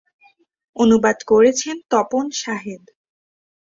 অনুবাদ 0.75 1.17
করেছেন 1.27 1.75
তপন 1.91 2.25
শাহেদ। 2.41 2.83